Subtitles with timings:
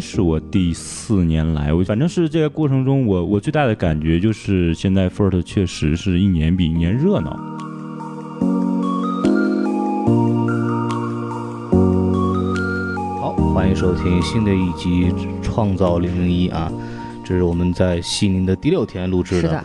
[0.00, 7.30] 是我第四年来，我反正是这个过程中，我我最大的感觉就是现在 FIRST 确实是一年比一年热闹。
[13.20, 15.10] 好，欢迎收听新的一集
[15.42, 16.70] 《创造零零一》啊，
[17.28, 19.62] 这是我们在西宁的第六天录制是的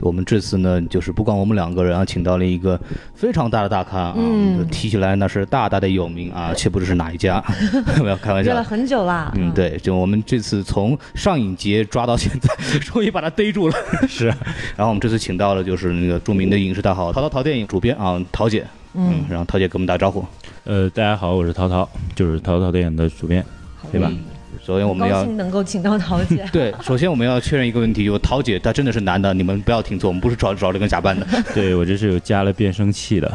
[0.00, 2.80] 我们这次呢，就是不光我们两个人啊，请到了一个
[3.14, 7.38] 非常大的大咖啊，嗯提起来那是大大的有名啊， 却不知是哪一家，
[8.00, 8.52] 不要开玩笑。
[8.52, 9.30] 热了很久啦。
[9.36, 12.48] 嗯，对，就我们这次从上影节抓到现在，
[12.80, 13.74] 终于把他逮住了。
[14.08, 14.28] 是，
[14.74, 18.66] 然后我们这次请到了就是那个著名的影视大号淘淘淘电影主编啊，陶姐。
[18.94, 20.24] 嗯，然后陶姐给我们打招呼，
[20.64, 23.44] 呃，大家好，我是淘淘，就是淘淘电影的主编，
[23.92, 24.08] 对吧？
[24.10, 24.18] 嗯
[24.64, 25.20] 首先我们要。
[25.20, 31.26] 高兴能够请到桃姐 对，首先我们要确认一个问题，就是陶姐她真的是男的，你们不要听错，我们不是找找这个假扮的。
[31.54, 33.28] 对我这是有加了变声器的，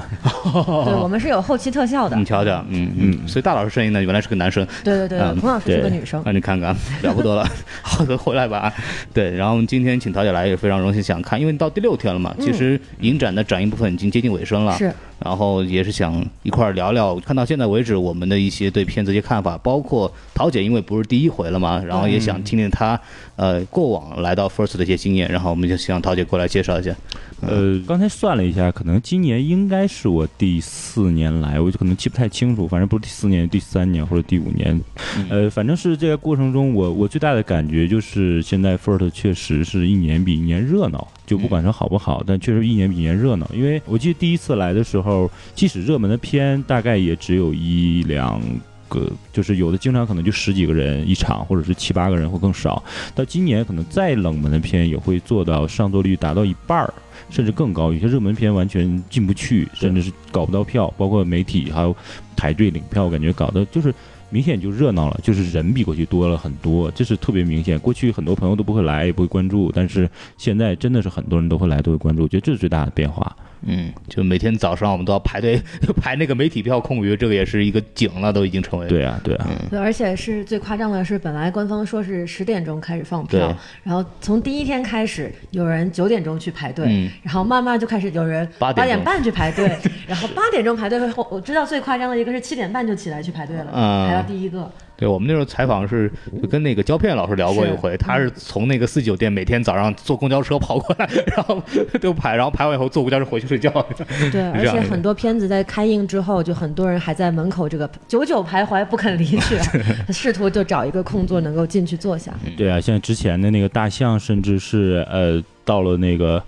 [0.86, 2.23] 对我们是有后期特效的你。
[2.23, 6.22] 瞧瞧，嗯嗯，所以大老师声音呢，原来是个男生，对对对，嗯彭老师是个女生。
[6.25, 7.45] 那你看看，了不得了。
[7.81, 8.73] 好的，回来吧。
[9.14, 14.78] 对，然后我们今天请桃姐来也非常荣幸，想看，因为到第六天了嘛，其实影展的展映部分已经接近尾声了。
[14.78, 14.91] 是，
[15.23, 23.00] 然后也是想一块儿聊聊，看到现在为止我们的一些对片子一些看法，包括桃姐，因为不是第一回了嘛，然后也想听听他
[23.36, 26.96] 呃过往来到 First 的一些经验，然后我们就希望陶姐过来介绍一下。
[27.42, 34.82] 呃，刚才算了一下，可能今年应该是我第四年来，我就可能记不太清楚，反正不是第四年、第三年或者第五年，
[35.30, 43.48] 呃，反正是这个过程中，我我最大的感觉就是现在 FIRST 确实是一年比一年热闹，就不管说好不好，但确实一年比一年热闹。
[43.54, 48.42] 因为我记得第一次来的时候，即使热门的片大概也只有一两。
[48.88, 52.84] 个就是有的经常可能就十几个人一场，或者是七八个人会更少。
[53.16, 56.94] 到今年可能再冷门的片也会做到上座率达到一半儿，
[57.30, 57.94] 甚至更高。
[57.94, 61.96] 有些热门片完全进不去，甚至是搞不到票，包括媒体还有
[62.36, 63.94] 排队领票，我感觉搞得就是。
[64.30, 67.80] 明显就热闹了，就是人比过去多了很多，这是特别明显。
[67.80, 73.34] 过去很多朋友都不会来，也不会关注，但是现在真的是很多人都会来，都会关注，我觉得这是最大的变化。
[73.62, 75.62] 嗯，就每天早上我们都要排队
[76.00, 78.88] 排那个媒体票空余，这个也是一个景了，都已经成为。
[78.88, 87.09] 对啊，对啊，对，而且是最夸张的是，本来官方说是十点钟开始放票，然后从第一天开始，有人九点钟去排队，嗯。
[87.23, 94.07] 然后慢慢就开始有人八点点半去排队， 然后八点钟排队后，我知道最夸张的一个是七点半就起来去排队了，嗯。
[94.09, 94.72] 排到第一个。
[94.97, 101.62] 对我们那时候采访是就跟那个胶片老师聊过一是回，他是从那个四季酒店每天早上坐公交车跑过来， 然后
[102.02, 103.69] 都排，然后排完以后坐公交车回去睡觉。
[104.31, 109.66] 对，而且很多片子在开映之后，就很多人还在门口这个久久徘徊不肯离去啊，
[110.12, 112.34] 试图就找一个空座能够进去坐下。
[112.58, 116.44] 对啊，像之前的那个大象，甚至是呃到了那个。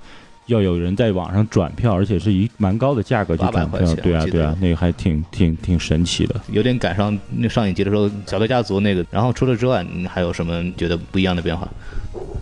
[0.50, 6.36] 要有人在网上转票，而且是以蛮高的价格去转票，对啊，对啊，那个还挺挺挺神奇的。
[6.52, 9.06] 有点赶上那上一集的时候小偷家族那个。
[9.10, 11.68] 然后除了之外，你还有什么觉得不一样的变化？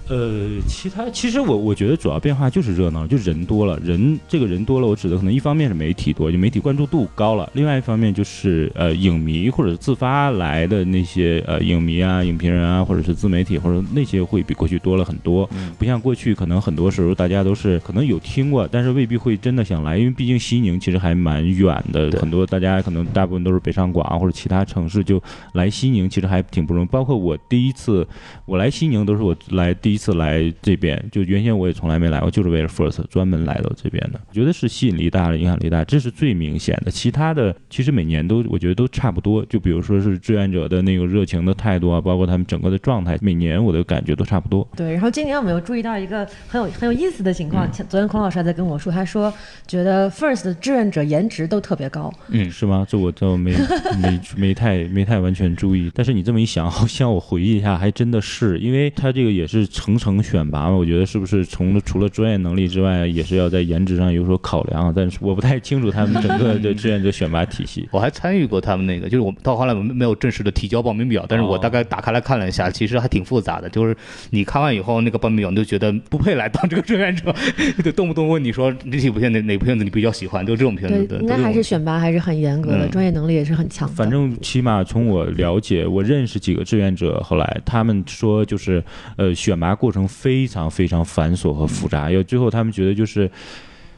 [0.10, 3.78] 呃，其他其实我我觉得主要变化就是热闹，就人多了。
[3.84, 15.48] 人这个人多了，我指的可能一方面是媒体多，就媒体关注度高了；另外一方面就是呃影迷或者自发来的那些呃影迷啊、影评人啊，或者是自媒体或者那些会比过去多了很多。
[15.78, 25.22] 不像过去可能很多时候大家都是可能有听过，但是未必会真的想来，因为毕竟西宁其实还蛮远的，很多大家可能大部分都是北上广啊或者其他城市，就
[25.54, 26.88] 来西宁其实还挺不容易。
[26.88, 28.08] 包括我第一次
[28.46, 34.20] 我来西宁都是我来第一次来这边，就原先我也从来没来过，就是为了 First 专门来到这边的。
[34.30, 36.92] 我觉得是吸引力大了，影响力大，这是最明显的。
[36.92, 44.68] 其他的其实每年都我觉得都差不多，就比如说是志愿者的那个热情的态度啊，包括他们整个的状态，每年我的感觉都差不多。
[44.76, 49.34] 对，然后今年我们有注意到一个很有很有意思的情嗯况，前昨天孔老师还在跟我说，他说
[49.66, 52.86] 觉得 First 的志愿者颜值都特别高，嗯，是吗？
[52.88, 53.54] 这我倒没
[54.02, 55.92] 没没太没太完全注意。
[55.96, 60.72] 但是你这么一想，好像我回忆一下，还真的是，因为他这个也是层层选拔嘛。
[60.72, 64.94] 我觉得是不是从除了专业能力之外，也是要在颜值上有所考量？
[64.96, 67.88] 但是我不太清楚他们整个的志愿者选拔体系。
[67.92, 73.70] 我还参与过他们那个，就是我到后来我们没有正式的提交报名表，但是我哦大概打开来看了一下，其实还挺复杂的。
[73.70, 73.96] 就是
[74.30, 77.34] 你看完以后，那个报名表你就觉得不配来当这个志愿者，
[77.84, 81.06] 就动不动问你说这几部片哪哪部片子你比较喜欢，就这种片子。
[81.08, 83.96] 对，应该还是选拔还是很严格的，嗯专业能力也是很强的。
[83.96, 88.84] 反正起码从我了解，我认识几个志愿者，后来他们说就是，
[89.18, 93.30] 呃，选拔过程非常非常繁琐和复杂，要最后他们觉得就是。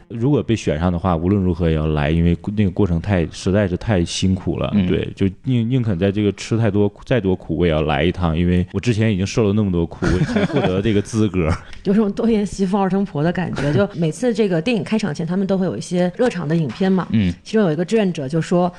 [0.09, 4.69] 如果被选上的话，无论如何也要来，因为那个过程太实在是太辛苦了。
[4.73, 11.49] 嗯对，就宁宁肯在这个吃太多再多苦，我也要来一趟，因为我之前已经受了那么多苦，我才获得这个资格。
[11.85, 13.71] 有种多年媳妇熬成婆的感觉。
[13.71, 17.07] 就每次这个电影开场前，他们都会有一些热场的影片嘛。
[17.11, 18.71] 嗯，其中有一个志愿者就说。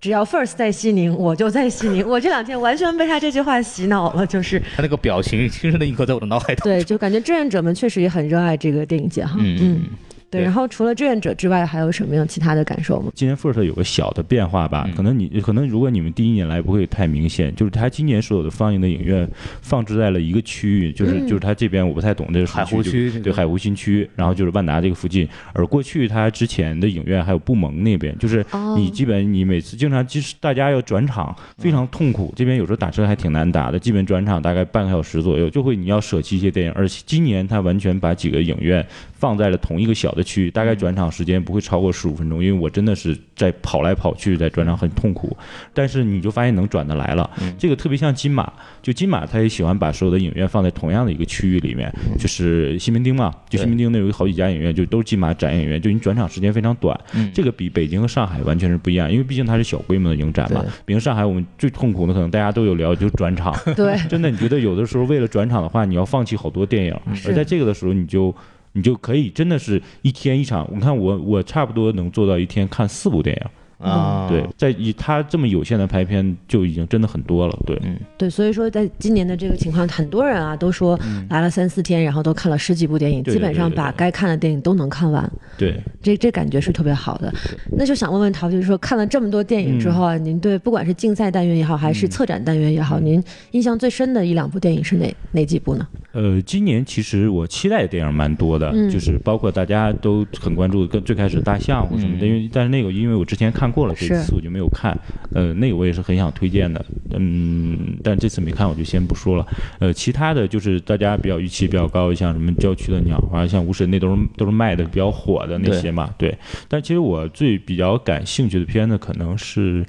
[0.00, 2.06] 只要 First 在西宁，我就在西宁。
[2.06, 6.72] 我这两天完全被他这句话洗脑了，就是他那个表情深深的印刻在我的脑海当中。
[6.72, 9.36] 对，就感觉志愿者们确实也很热爱这个电影节哈。
[9.38, 9.80] 嗯嗯。
[9.80, 13.10] 对，对然后除了志愿者之外，还有什么样其他的感受吗？
[13.14, 14.94] 今年 First 有个小的变化吧，嗯。
[14.94, 19.28] 可能你可能如果你们第一年来不会太明显，就是他今年所有的放映的影院
[19.62, 21.26] 放置在了一个区域，就是、嗯。
[21.26, 28.74] 就是他这边我不太懂这个海湖就区对海湖新区，然后就是万达这个附近，而过去他之前的影院还有布蒙那边，就是哦。
[28.76, 45.36] 你基本你每次经常即使大家要转场非常痛苦，这边有时候打车还挺难打的，基本转场大概半个小时左右，就会你要舍弃一些电影，而且今年他完全把几个影院放在了同一个小的区域，大概转场时间不会超过十五分钟，因为我真的是在跑来跑去，在转场很痛苦。
[45.72, 56.98] 但是你就发现能转得来了，这个特别像金马，就金马他也喜欢把所有的影院放在同样的一个区域里面，就是西门町嘛，就西门町那有好几家影院，就都是金马展影院，就你转场时间非常短，
[57.34, 60.70] 这个比北京和上海完全是不一样，因为毕竟它是小规模的影展嘛对。
[60.86, 63.54] 北京、上海我们最痛苦的可能大家都有聊，就转场。
[63.74, 68.34] 对， 真的，你觉得有的时候为了转场的话，你要放弃好多电影，而在这个的时候，你就
[68.74, 70.68] 你就可以真的是一天一场。
[70.72, 77.78] 你看我我差不多能做到一天看四部电影，啊，对，在以他这么有限的排片就已经真的很多了，对。
[77.84, 77.96] 嗯。
[78.16, 80.98] 对，所以说在今年的这个情况，很多人啊都说
[81.28, 87.32] 来了三四天，然后都看了十几部电影，基本上把该看的电影都能看完，对，这这感觉是特别好的。
[87.76, 95.86] 那就想问问陶，就是说看了这么多电影之后啊，您对不管是竞赛单元也好，还是策展单元也好，您印象最深的一两部电影是哪哪几部呢？
[96.12, 98.88] 呃，今年其实我期待的电影蛮多的，嗯。
[98.94, 104.96] 就是包括大家都很关注，跟最开始大象或什么的，因为但是那个因为我之前看过了，这是次我就没有看，
[105.32, 109.46] 呃，那个我也是很想推荐的，嗯，但这次没看我就先不说了。
[109.78, 116.36] 呃，其他的就是大家比较预期比较高，像什么郊区的鸟啊，像无神那都是都是卖的比较火的那些嘛，对。
[116.68, 119.84] 但其实我最比较感兴趣的片子可能是。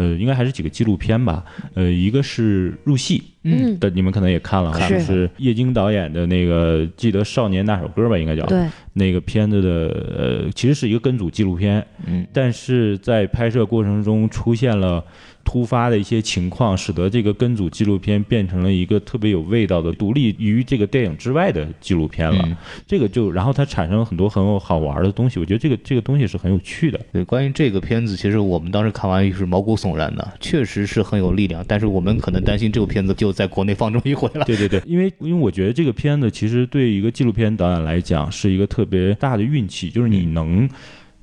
[0.00, 1.44] 呃，应该还是几个纪录片吧。
[1.74, 3.78] 呃，一个是入戏，嗯。
[3.78, 8.46] 的你们可能也看了哈，是就是叶京导演的那个《记得少年那首歌》吧，应该叫。
[8.46, 9.68] 对，那个片子的
[10.44, 15.04] 呃，其实是一个跟组纪录片，嗯，但是在拍摄过程中出现了
[15.50, 22.40] 突发的一些情况，使得这个跟组纪录片变成了一个特别有味道的独立于这个电影之外的纪录片了。
[22.46, 22.56] 嗯
[22.86, 27.00] 这个就然后它产生了很多很有好玩的东西，我觉得这个这个东西是很有趣的。
[27.12, 31.64] 对，关于这个片子，其实我们当时看完也是毛骨悚然的，确实是很有力量。
[31.66, 34.44] 但是我们可能担心这部片子就在国内放这么一回了。
[34.44, 40.70] 对对对， 因为因为我觉得这个片子其实对一个纪录片导演来讲是一个特别大的运气，就是你能。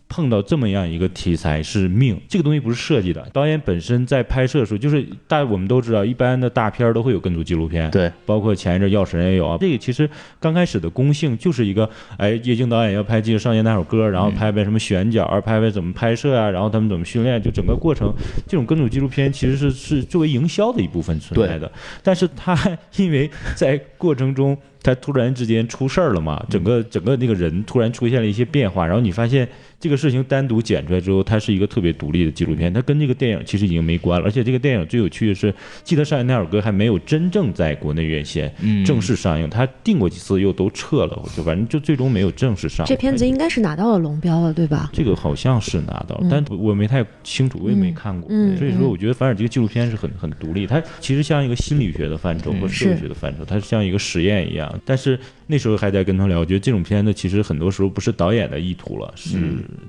[0.09, 3.27] 碰到这么样一个题材是命，这个东西不是设计的。
[3.33, 9.57] 导演本身在拍摄的时候，就是大我们都知道，一般的大片儿都会有跟组纪录片，对，包括前一阵《药神》也有啊。
[9.59, 10.09] 这个其实
[10.39, 18.13] 刚开始的公性就是一个，哎，叶京导演要拍《记得少年那首歌》，然后拍拍什么选角，拍拍怎么拍摄啊，然后他们怎么训练，就整个过程，
[18.47, 21.69] 这种跟组纪录片其实是是作为营销的一部分存在的。
[22.01, 22.57] 但是他
[22.95, 29.47] 因为在过程中，他突然之间出事儿了嘛，整个整个那个人突然出现了一些变化，然后你发现
[29.79, 34.25] 这个事情单独剪出来之后，它是一个特别独立的纪录片，它跟这个电影其实已经没关了。
[34.25, 35.51] 而且这个电影最有趣的是，
[35.83, 42.89] 《记得上一那首歌》还没有真正在国内院线嗯正式上映，它定过几次又都撤了，就反正就最终没有正式上映。
[42.89, 44.89] 这片子应该是拿到了龙标了，对吧？
[44.91, 48.27] 这个好像是拿到了，但我没太清楚，我也没看过。
[48.57, 54.73] 所以说，我觉得反而这个纪录片是很很独立，它其实像一个心理学的范畴和社会学的范畴，它像一个实验一样。
[54.83, 59.39] 但是那时候还在跟他聊，我觉得这种片子其实很多时候不是导演的意图了，是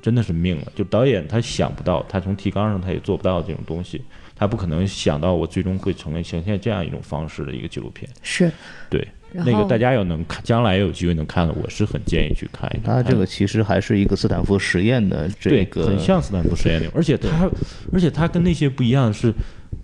[0.01, 0.73] 真的是命了。
[0.75, 4.01] 就导演他想不到，他从提纲上他也做不到这种东西，
[4.37, 8.09] 他不可能想到我最终会成为呈现这样一种方式的一个纪录片。
[8.23, 8.51] 是，
[8.89, 12.95] 对，那个大家要能看，将来有机会能看的，我是很建议去看一看。
[12.95, 17.51] 它这个其实还是一个斯坦福实验的这对，个，很像斯坦福实验那种，而且它，
[17.93, 19.33] 而且它跟那些不一样的是，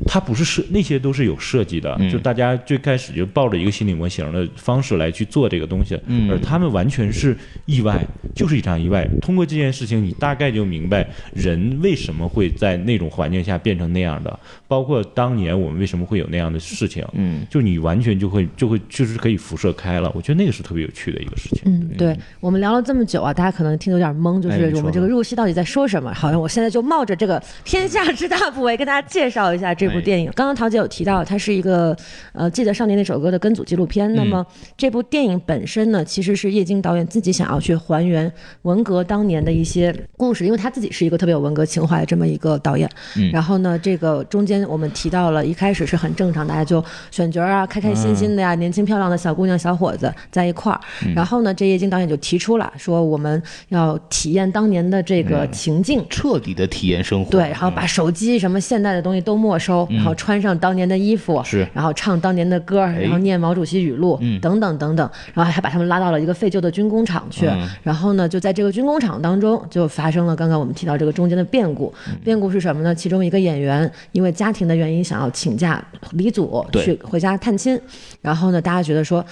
[0.06, 9.08] 它不是设，那些都是有设计的，嗯就大家最开始就抱着一个心理模型的方式来去做这个东西，嗯而他们完全是意外，就是一场意外。
[9.20, 20.10] 通过这件事情，你大概就明白人为什么会在那种环境下变成那样的，包括当年我们为什么会有那样的事情，嗯，就你完全就会就会就是可以辐射开了。
[20.14, 21.62] 我觉得那个是特别有趣的一个事情。
[21.64, 26.12] 嗯，对我们聊了这么久啊，大家可能听得有点懵，就是我们这个入戏到底在说什么？
[26.14, 30.30] 好像我现在就冒着这个天下之大不韪跟大家介绍一下这部电影。
[30.34, 31.96] 刚刚陶姐有提到，它是一个
[32.32, 34.12] 呃《记得少年那首歌》的跟组纪录片。
[34.14, 34.44] 那么
[34.76, 38.30] 这部电影本身呢，其实是叶京导演自己想要去还原
[38.62, 42.88] 文革当年的一些故事，因为他自己是一个特别有文革情怀的这么一个导演。
[43.16, 50.80] 嗯然后呢，这个中间我们提到了，一开始是很正常，大家就选角啊，开开心心的呀，年轻漂亮的小姑娘小伙子在一块儿。
[51.14, 56.04] 然后呢，这叶京导演就提出了说，我们要体验当年的这个情境。
[56.10, 57.30] 彻底的体验生活。
[57.30, 61.66] 对，然后把手机什么现代的东西都没收，然后穿上当年的衣服，是。
[61.72, 64.40] 然后唱当年的歌，然后念毛主席语录，嗯。
[64.40, 67.68] 等等等等，然后还把他们拉到了一个废旧的军工厂去，嗯。
[67.82, 71.92] 然后呢，就在这个军工厂当中，就发生了刚刚我们提到这个中间的变故。
[72.08, 72.16] 嗯。
[72.22, 72.94] 变故是什么呢？
[72.94, 76.84] 其中一个演员因为家庭的原因想要请假离组对。
[76.84, 77.80] 去回家探亲，
[78.20, 79.24] 然后呢，大家觉得说。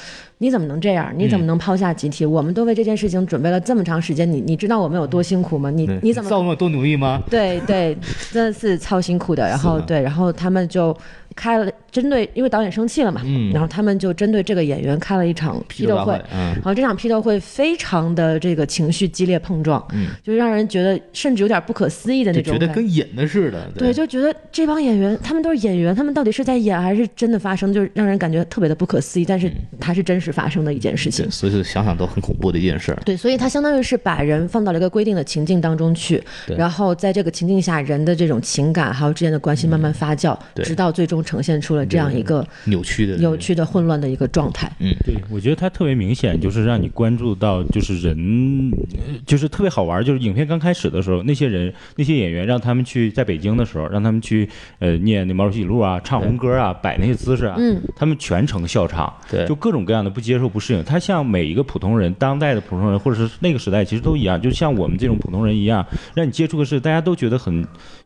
[0.42, 1.14] 你怎么能这样？
[1.16, 2.26] 你怎么能抛下集体？
[2.26, 5.70] 我们都为这件事情准备了这么长时间，你你知道我们有多辛苦吗？
[5.70, 7.22] 你你怎么知道我们有多努力吗？
[7.30, 7.96] 对对，
[8.32, 9.48] 真的是超辛苦的。
[9.48, 10.96] 然后对，然后他们就
[11.36, 16.20] 开了针对，因为导演生气了嘛，嗯然后他们就针对这个演员开了一场批斗会。
[16.34, 23.70] 嗯然后这场批斗会非常的这个情绪激烈碰撞，嗯，就让人觉得甚至有点不可思议的那种觉得跟演的似的。
[23.76, 29.24] 对，就觉得这帮演员，他们都是演员，他们到底是在演还是真的发生，就是让人感觉特别的不可思议。
[29.24, 31.30] 但是它是真实发生的一件事情，。
[31.30, 33.02] 所以说想想都很恐怖的一件事儿。
[33.04, 36.22] 对，所以它相当于是把人放到了一个规定的情境当中去，
[36.56, 43.36] 然后在这个情境下，人的这种情感还有之间的关系慢慢发酵，嗯直到最终呈现出了这样一个扭曲的，扭。
[43.42, 44.70] 曲的、混乱的一个状态。
[44.78, 50.04] 嗯，对，我觉得它特别明显，就是让你关注到，就是人，呃就是特别好玩。
[50.04, 54.48] 就是影片刚开始的时候，那些人、那些演员，让他们去在北京的时候，让他们去
[54.78, 60.82] 呃念那毛主席语录啊、唱红歌啊、摆那些姿势啊，嗯，他们全程笑场，对就各种各样的不接受、不适应。
[60.84, 67.62] 他像每一个普通人，当代的普通人，或者是那个时代，其实都一样，就像我们这种普通人一样，让你接触的是，大家都觉得很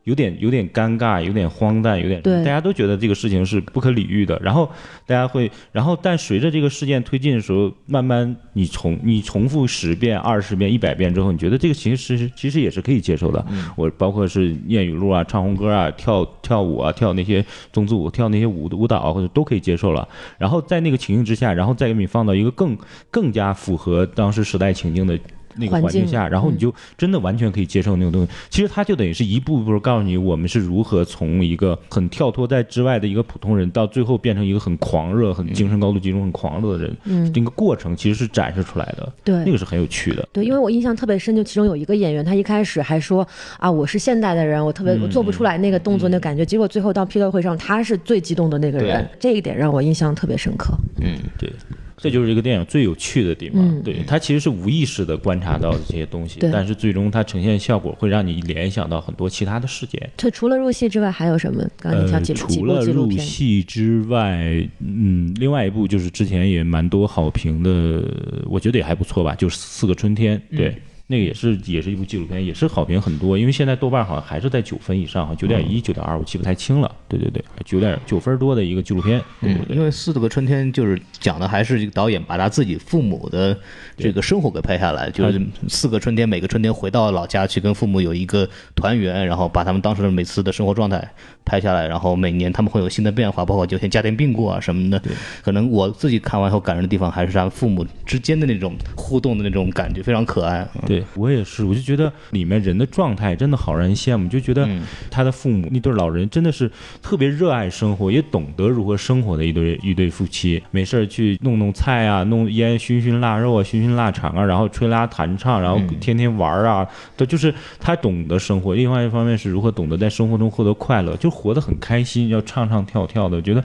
[0.07, 4.41] 有点有点尴尬，有点荒诞，有点对大家都觉得这个事情是不可理喻的。
[4.41, 4.71] 然后
[5.05, 13.45] 大家会，然后但随着这个事件推进的时候，慢慢你重你重复十遍、二十遍、一百遍之后，你觉得这个其实其实也是可以接受的。
[13.75, 20.07] 我包括是念语录啊、唱红歌啊、跳跳舞啊、跳那些宗族舞、跳那些舞舞蹈啊，或者都可以接受了。
[20.39, 22.79] 然后在那个情境之下，然后再给你放到一个更
[23.11, 25.19] 更加符合当时时代情境的。
[25.59, 28.29] 那个环境下，然后你就真的完全可以接受那种东西。
[28.51, 36.97] 其实它就等于是一步步告诉你，我们是如何从一个很跳脱在之外的一个普通人，到最后变成一个很狂热、很精神高度集中、很狂热的人。
[37.05, 40.27] 嗯这个过程其实是展示出来的，对那个是很有趣的。
[40.33, 43.27] 对，因为我印象特别深，就其中有一个演员，他一开始还说
[43.59, 50.75] 啊，我是现代的人，我特别我做不出来那个动作那感觉，结果最后到批斗会上，他是最激动的那个人，这一点让我印象特别深刻。
[51.01, 51.53] 嗯，对，
[51.97, 53.61] 这就是这个电影最有趣的地方。
[53.61, 60.11] 嗯对，它其实是无意识的观察到的这些东西对，但是最终它呈现效果会让你联想到很多其他的事件。
[60.17, 61.67] 这除了入戏之外，还有什么？
[61.79, 63.11] 刚刚你呃，提几几除了入？
[63.17, 68.03] 戏之外，嗯，另外一部就是之前也蛮多好评的，
[68.47, 70.77] 我觉得也还不错吧，就是《四个春天》，对。
[71.09, 76.93] 那个也是也是一部纪录片，也是好评很多，因为现在豆瓣好像还是在九分以上，九点一、九点二，我记不太清了。
[77.07, 79.23] 对对对，九点九分多的一个纪录片。
[79.41, 83.57] 对对嗯，因为《四个春天》就是讲的还是这个导演把他自己父母的
[83.97, 91.09] 这个生活给拍下来，就是四个春天，每个春天回到老家去跟父母有一个团圆，然后把他们当时的每次的生活状态
[91.45, 95.01] 拍下来，然后每年他们会有新的变化，包括有些家庭病故啊什么的。
[95.45, 100.67] 可能我自己看完后感人的地方还是他父母之间的那种互动的那种感觉，非常可爱。
[100.89, 106.71] 嗯对我也是，我就觉得里面人的状态真的好让人羡慕，就觉得嗯他的父母那对老人真的是
[107.03, 110.63] 特别热爱生活，也懂得如何生活的一对一对夫妻。
[110.71, 116.87] 没事儿去弄弄菜啊，弄烟熏熏腊肉啊，熏熏腊肠啊，然后吹拉弹唱，然后天天玩儿啊，
[117.17, 118.75] 都就是他懂得生活。
[118.75, 123.65] 另外一方面是如何懂得在生活中获得快乐，就活得很开心，要唱唱跳跳的，我觉得，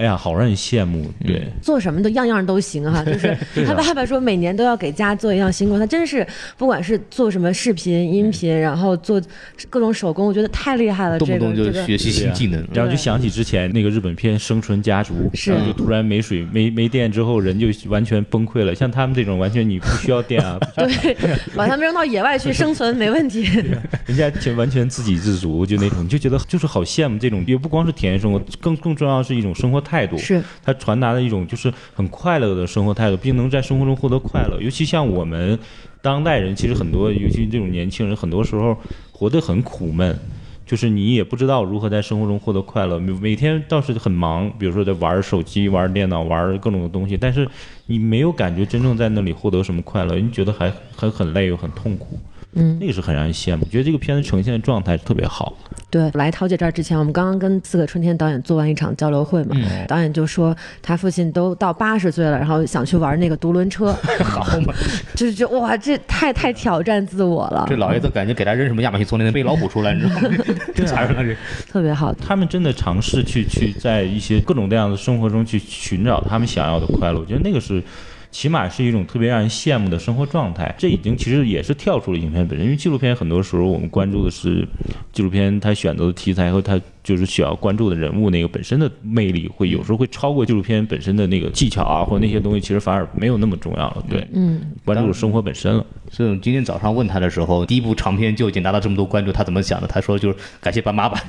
[0.00, 1.04] 哎呀，好让人羡慕。
[1.26, 6.26] 对，做什么都样样都行哈、 就是他爸爸说每年都要给家做一样新工，他真是
[6.56, 9.20] 不管是做什么视频、音频，然后做
[9.68, 11.18] 各种手工，我觉得太厉害了。
[11.18, 12.66] 动不动就学习新技能。
[12.72, 18.74] 然后就想起之前那个日本片《生存家族》，是然后就突然没水没没电之后，人就完全崩溃了。
[18.74, 21.14] 像他们这种完全你不需要电啊， 对，
[21.54, 23.42] 把他们扔到野外去生存没问题。
[24.06, 30.16] 人家就完全自给自足，就那种，你就觉得就是好羡慕这种，也不光是体验生活，更更重要的是一种生活态度。
[30.18, 34.60] 是，他传达的一种就是很快乐的生活态度，并能在生活中获得快乐。
[34.60, 35.58] 尤其像我们
[36.02, 38.76] 当代人，其实很多，尤其这种年轻人，很多时候
[39.12, 40.18] 活得很苦闷。
[40.66, 47.44] 就是你也不知道如何在生活中获得快乐，每每天倒是很忙，比如说在玩手机、玩电脑、玩各种的东西，但是
[47.86, 52.16] 你没有感觉真正在那里获得什么快乐，你觉得还还很累又很痛苦。
[52.52, 53.64] 嗯那个是很让人羡慕。
[53.66, 55.56] 觉得这个片子呈现的状态特别好。
[55.88, 59.56] 对，来桃姐这儿之前，我们刚刚跟四个春天导演做完一场交流会嘛，
[59.88, 63.92] 导演就说他父亲都到八十岁了，然后想去玩那个独轮车，
[64.22, 64.74] 好嘛，
[65.14, 70.28] 就是就哇，这太太挑战自我了这，老爷子感觉给他扔什么亚马逊丛林能背老虎出来，你知道吗？
[70.74, 71.36] 这啥人啊这？
[71.72, 72.12] 特别好。
[72.14, 77.82] 他们真的尝试去去在一些各种各样的生活中去寻找他们想要的快乐，我觉得那个是。
[78.30, 84.66] 起码是一种特别让人羡慕的生活状态，这已经其实也是跳出了影片本身，因为纪录片很多时候我们关注的是
[85.12, 94.04] 纪录片它选择的题材和它就是需要关注的人物那个本身的魅力，会有时候会超过纪录片本身的那个技巧啊，或者那些东西，其实反而没有那么重要了。
[94.08, 95.84] 对，嗯，关注生活本身了。
[96.10, 99.86] 所以我今天早上问他的时候，第一部长片就已经拿到这么多关注，他怎么想的？
[99.86, 101.22] 他说就是感谢爸妈吧，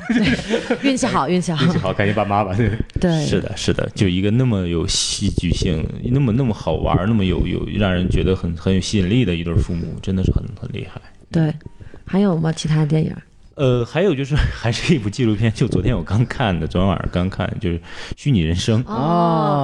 [0.83, 2.53] 运气好，运气好 运，气好，感谢爸妈吧。
[2.55, 10.99] 对 对，是的，是的，就一个那么有戏剧性、那么那么好玩、那么有有让人觉得很很有吸引力的一对父母，真的是很很厉害。
[11.31, 11.53] 对。
[12.03, 12.51] 还有吗？
[12.51, 13.15] 其他电影？
[13.61, 17.77] 呃，还有就是，还是一部纪录片，就昨天我刚看的，昨天晚上刚看，就是
[18.17, 18.83] 《虚拟人生》。
[18.87, 18.95] 哦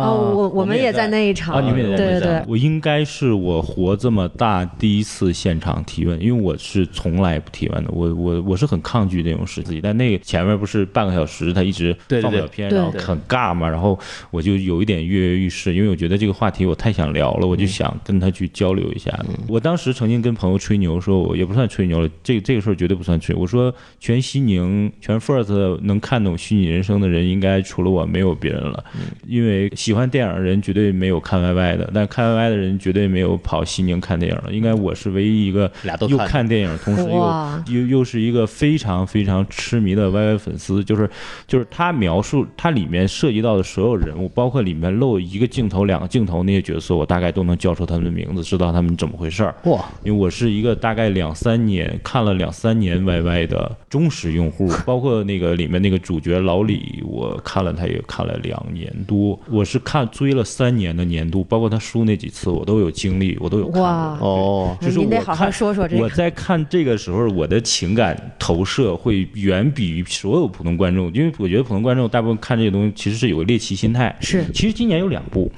[0.06, 9.80] 哦，我我们也在那一场，啊，你们也在对对那站对，我应该是我活这么大第一次现场提问，因为我是从来不提问的，我我我是很抗拒这种事情。
[9.82, 13.98] 但那个前面不是半个小时，他一直放不了片，然后很尬嘛，然后
[14.30, 19.12] 我就有一点跃跃欲试，因为我觉得这个话题我太想聊了，我就想跟他去交流一下。
[19.48, 23.36] 我当时曾经跟朋友吹牛说，我也不算吹牛了，这个这个事儿绝对不算吹。
[23.36, 28.84] 我说全西宁、全 First 能看懂虚拟人生的人，应该除了我没有别人了。
[29.28, 34.52] 因为喜欢电影的人绝对没有看 YY 的，但看 YY 的人绝对没有跑西宁看电影了。
[34.52, 40.84] 应该我是唯一一个又俩都看看电影，同时又又又是一个非常非常痴迷的 YY 粉丝。
[40.84, 41.10] 就是
[41.48, 49.56] 就是他描述他里面涉及到的所有人物，包括里面露一个镜头、两个镜头那些角色，我大概都能叫出他们的名字，知道他们怎么回事儿。
[49.64, 64.28] 哇，因为我是一个大概两三年看了两三年 YY 的忠实用户， 包括那个里面那个主角老李，我看了他也看了两年多，我是看追了三年的年度，包括他输那几次我都有经历，我都有看哇过。
[64.28, 66.04] 哦，就是我您得好好看说说这个。
[66.04, 74.16] 我在看这个时候，我的情感投射会远比于所有普通观众，因为我觉得普通观众大部分看这些东西其实是有个猎奇心态。
[74.20, 75.52] 是其实今年有两部，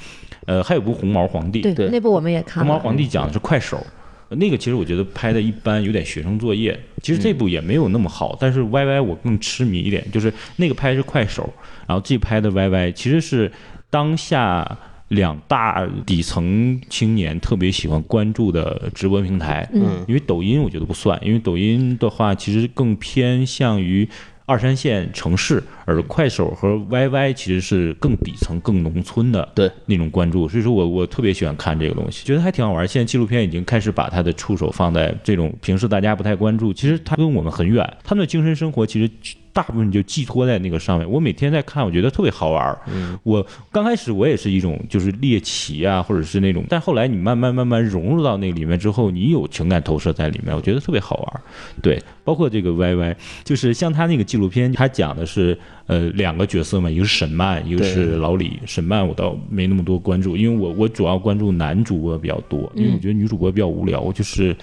[0.45, 1.59] 呃，还有部《红毛皇帝》。
[1.63, 2.79] 对，对那部我们也看了红毛。
[2.79, 3.85] 皇帝讲的是快手，
[4.29, 6.79] 那个其实我觉得拍的一般，有点学生作业。
[7.01, 11.51] 其实这部也没有那么好，但是 YY 我更痴迷一点，就是那个拍是快手，
[11.87, 13.51] 然后这拍的 YY 其实是
[13.89, 14.77] 当下。
[15.09, 24.07] 两大底层青年特别喜欢关注的直播平台，嗯，因为抖音我觉得不算，因为抖音的话其实更偏向于
[24.49, 32.87] 二三线城市，而快手和 YY 其实是更底层、更农村的对那种关注，所以说我我特别喜欢看这个东西，觉得还挺好玩。
[32.87, 39.11] 现在纪录片已经开始把它的触手放在这种平时大家不太关注，其实它跟我们很远，他们的精神生活其实。
[39.51, 41.09] 大部分就寄托在那个上面。
[41.09, 42.79] 我每天在看，我觉得特别好玩儿。
[43.23, 51.41] 我刚开始我也是一种就是猎奇啊，或者是那种，但后来你慢慢慢慢融入到那里面之后，你有情感投射在里面，我觉得特别好玩儿。
[51.81, 55.57] 对，包括这个 YY，就是像他那个纪录片，他讲的是
[55.89, 58.59] 呃两个角色嘛，一个是沈曼，一个是老李。
[58.67, 64.55] 沈曼我倒没那么多关注，因为我我主要关注男主播比较多，因为我觉得女主播比较无聊，就是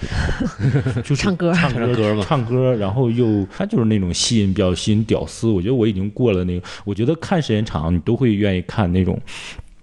[1.02, 5.48] 就是唱歌唱唱歌嘛唱歌，然后又他就是那种吸引比较吸引屌丝。
[5.48, 9.20] 我觉得我已经过了那个，我觉得看时间长，你都会愿意看那种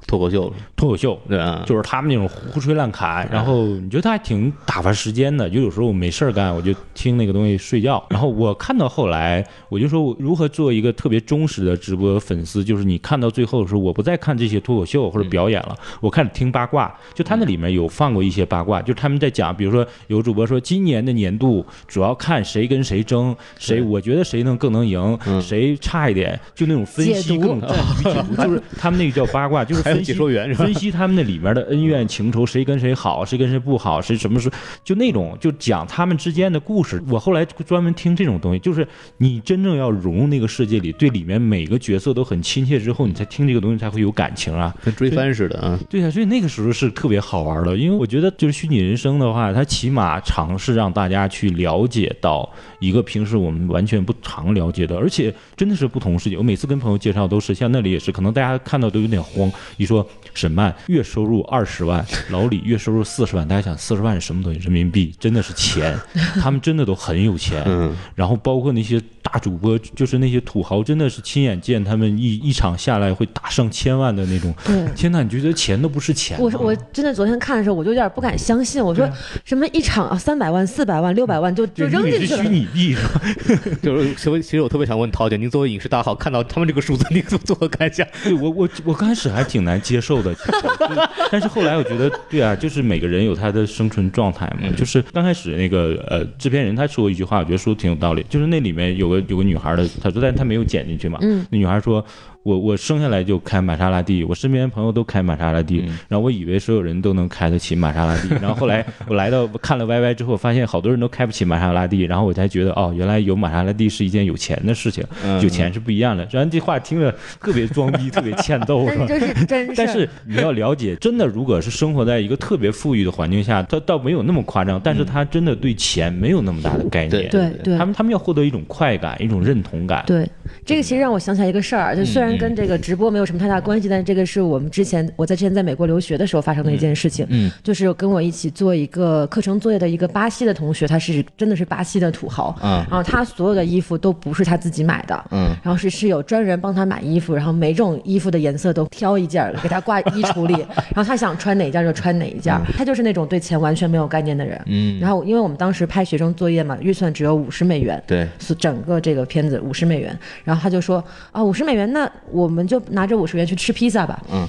[0.06, 5.50] 脱口秀，脱口秀，对啊，就是他们那种胡吹乱侃，然后你觉得他还挺打发时间的。
[5.50, 8.04] 就有时候我没事儿干，我就听那个东西睡觉。
[8.10, 16.94] 然后我看到后来，我就说我如何做一个特别忠实的直播粉丝，就是你看到最后的时候，我不再看这些脱口秀或者表演了，我开始听八卦。
[17.14, 37.02] 就他那里面有放过一些八卦，就他们在讲，比如说有主播说今年的年度主要看谁跟谁争，谁我觉得谁能更能赢，谁差一点，就那种分析解读各种战局解读， 就是他们那个叫八卦，就是 还有分析解说员是吧分析他们那里面的恩怨情仇，谁跟谁好，谁跟谁不好，谁什么时候就那种就讲他们之间的故事。
[37.08, 44.74] 我后来专门听这种东西，就是你真正要融入那个世界里，对里面每个角色都很亲切之后，你才听这个东西才会有感情啊。
[44.84, 45.80] 跟追番似的啊。
[45.90, 56.38] 对呀、所以那个时候是特别好玩的，因为我觉得就是虚拟人生的话，它起码尝试让大家去了解到一个平时我们完全不常了解的，而且真的是不同世界。
[56.38, 59.52] 我每次跟朋友介绍都是像那里也是，可能大家看到都有点慌，
[59.84, 64.60] 一说沈曼月收入二十万，老李月收入四十万，大家想四十万是什么东西？
[64.60, 65.98] 人民币真的是钱，
[66.42, 67.62] 他们真的都很有钱。
[67.66, 74.54] 嗯， 然后包括那些大主播，就是那些土豪，真的是亲眼见他们一一场下来会打上千万的那种。
[74.64, 76.40] 对天呐，你觉得钱都不是钱？
[76.40, 78.84] 我是我真的昨天看的时候，我就有点不敢相信。
[78.84, 79.10] 我说
[79.44, 82.48] 什么一场啊，三百万、四百万、六百万就就扔进去虚。
[82.48, 83.22] 拟币是吧？
[83.84, 88.08] 就是其实其实我特别想问陶姐，您作为影视大号，看到他们这个数字，您作作何感想？
[88.24, 90.52] 对我我我刚开始还挺难接受的，其实
[91.32, 94.70] 但是后来我觉得，对啊，就是每个人有他的生存状态嘛。
[94.76, 102.06] 就是刚开始那个呃制片人他说过一句话，我觉得说的挺有道理，就是那里面有个有个女孩的，他说但是他没有剪进去嘛，嗯那女孩说。
[102.44, 105.78] 我我生下来就开玛莎拉蒂，我身边朋友都开玛莎拉蒂，
[106.08, 116.28] 然后我以为所有人都能开得起玛莎拉蒂，然后后来 我来到看了 YY 之后，发现好多人都开不起玛莎拉蒂，然后我才觉得哦，原来有玛莎拉蒂是一件有钱的事情，嗯有钱是不一样的。
[116.30, 119.06] 虽然后这话听着特别装逼，特别欠揍，是吧？
[119.48, 119.74] 但是。
[119.84, 127.30] 但是你要了解，真的，如果是生活在一个特别富裕的环境下，他倒没有那么夸张，但是他真的对钱没有那么大的概念。
[127.30, 130.04] 对对他们他们要获得一种快感，一种认同感。
[130.08, 130.30] 对，
[130.66, 137.26] 这个其实让我想起来一个事儿，就虽然跟这个直播没有什么太大关系，但是这个是我们之前我在之前在美国留学的时候发生的一件事情。
[137.30, 150.54] 嗯，就是跟我一起做一个课程作业的一个巴西的同学，他是真的是巴西的土豪，嗯然后他所有的衣服都不是他自己买的，嗯，然后是是有专人帮他买衣服，然后每种衣服的颜色都挑一件儿给他挂衣橱里，
[150.94, 154.62] 然后他想穿哪件就穿哪一件，他就是那种对钱完全没有概念的人。
[154.66, 164.22] 嗯然后因为我们当时拍学生作业嘛，预算只有五十美元，对，是整个这个片子五十美元，然后他就说啊五十美元，那我们就拿着五十元去吃披萨吧。
[164.32, 164.48] 嗯，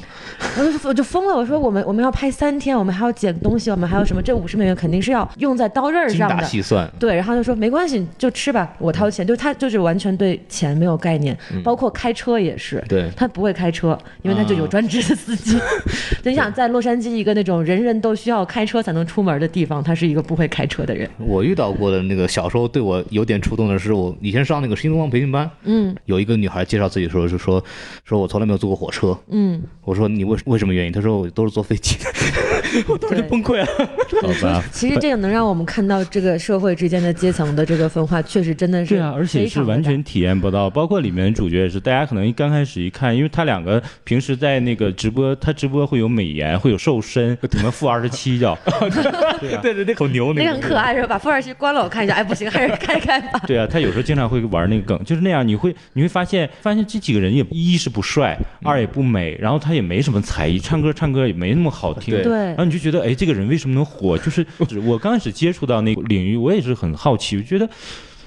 [0.59, 4.23] 我就我就疯了，我说我们我们要拍三天，我们还要捡东西，我们还有什么？
[4.23, 6.45] 这五十美元肯定是要用在刀刃儿精打上的。
[6.45, 9.27] 细算，对，然后就说没关系，就吃吧，我掏钱。
[9.27, 12.83] 就他就是完全对钱没有概念，包括开车也是。
[12.89, 15.59] 对他不会开车，因为他就有专职的司机。
[16.23, 21.09] 就你想在洛杉矶一个那种人人都需要开车才能出门的地方，他是一个不会开车的人。
[21.19, 27.64] 我遇到过的那个小时候对我有点触动的是，我以前上那个新东方培训班，嗯有一个女孩介绍自己的时候就说，
[28.05, 29.17] 说我从来没有坐过火车。
[29.31, 30.93] 嗯，我说你为为什么原因？
[30.93, 31.97] 他说我都是坐飞机。
[32.89, 33.67] 我当时对崩溃了。
[34.23, 34.63] 好吧。
[34.73, 48.57] 其实这个能让我们看到这个社会之间的阶层的这个分化，确实真的是对啊，而且是完全体验不到，包括里面主角也是，大家可能一刚开始一看，因为他两个平时在那个直播，他直播会有美颜，会有瘦身，什么负二十七叫，
[49.41, 51.09] 对啊，对对对，好牛那个很可爱是吧？
[51.11, 52.15] 把负二十七关了，我看一下。
[52.15, 53.41] 哎，不行，还是开开吧。
[53.47, 64.17] 对啊，他有时候经常会玩那个梗，就是那样，你会你会发现，发现这几个人也一是不帅，二也不美，然后他也没什么才艺，唱歌唱歌也没那么好听，对对然后你就觉得，哎，这个人为什么能火？
[64.19, 64.45] 就是
[64.85, 67.69] 我刚开始接触到那个领域，我也是很好奇，我觉得。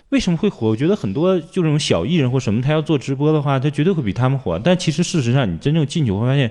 [0.10, 0.70] 为什么会火？
[0.70, 4.58] 我觉得很多就这种小艺人或什么，他要做直播的话，他绝对会比他们火。
[4.64, 6.50] 但其实事实上，你真正进去会发现，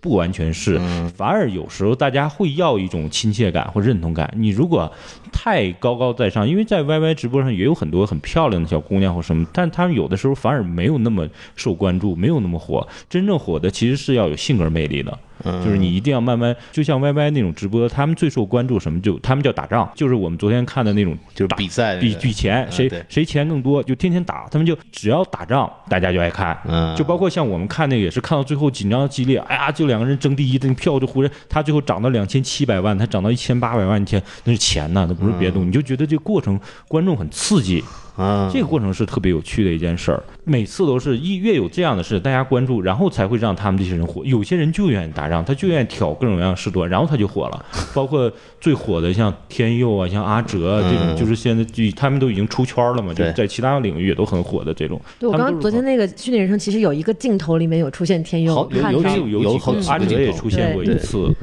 [0.00, 0.80] 不完全是，
[1.14, 4.32] 反而有时候大家会要一种亲切感或认同感。
[4.36, 4.90] 你如果
[5.32, 12.86] 太高高在上，因为在 YY 直播上也有很多很漂亮的小姑娘或什么，但她们有的时候反而没有那么受关注，没有那么火。
[13.08, 15.18] 真正火的其实是要有性格魅力的。
[15.44, 19.00] 就是你一定要慢慢，就像 YY 那种直播，他们最受关注什么？
[19.00, 24.46] 就他们叫打仗，就是我们昨天看的那种，就是比赛比比钱，谁谁钱更多，就天天打。
[24.50, 26.58] 他们就只要打仗，大家就爱看。
[26.66, 35.66] 嗯就包括像我们看那个也是看到最后紧张激烈，哎呀，就两个人争第一，那个票就忽然他最后涨到两千七百万，他涨到一千八百万一天，那是钱呐，那不是别的东西。
[35.66, 37.82] 你就觉得这个过程观众很刺激，
[38.20, 40.22] 啊，这个过程是特别有趣的一件事儿。
[40.44, 44.22] 每次都是一越有这样的事，大家关注，然后才会让他们这些人火。
[44.24, 47.64] 有些人就愿意打仗，他就愿意挑各种各样的事端，然后他就火了。
[47.94, 48.30] 包括
[48.60, 55.00] 最火的像天佑啊，像阿哲啊这种，嗯就是现在就他们都已经出圈了嘛，就对在其他领域也都很火的这种。
[55.18, 61.34] 对我刚刚昨天那个虚拟人生，其实有一个镜头里面有出现天佑好，有有有，有好几个阿哲也出现过一对次。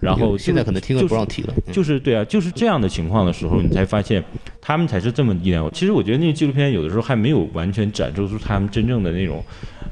[0.00, 1.54] 然后现在可能听了就不让提了。
[1.66, 4.22] 嗯就是对啊，就是这样的情况的时候，你才发现
[4.60, 5.62] 他们才是这么一点。
[5.72, 9.44] 其实我觉得那个纪录片有的时候还没有完全展示出他们真正的那种，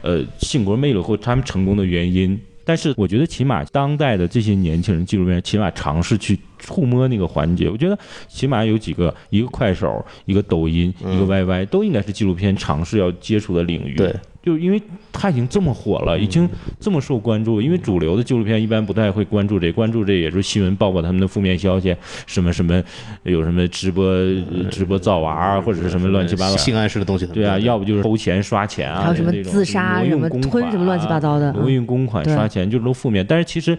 [0.03, 2.39] 呃，性格魅力或他们成功的原因。
[2.65, 7.71] 但是我觉得起码当代的这些年轻人纪录片，起码尝试去触摸那个环节。
[7.71, 13.95] 我觉得起码有几个，一个快手，一个抖音，一个 YY，都应该是纪录片尝试要接触的领域。
[13.95, 14.15] 对，
[14.49, 14.81] 就因为
[15.13, 16.49] 他已经这么火了，已经
[16.81, 21.95] 这么受关注，因为主流的纪录片一般不太会关注这，关注这也是新闻报报他们的负面消息，
[22.27, 22.83] 什么什么
[23.25, 24.07] 有什么直播
[24.71, 26.57] 直播造娃啊，或者是什么乱七八糟。
[26.57, 27.27] 性暗示的东西。
[27.27, 33.27] 对啊，要不就是偷钱刷钱啊，还有什么自杀什么吞什么乱七八糟的啊挪用公款刷钱就是都负面。
[33.29, 33.77] 但是其实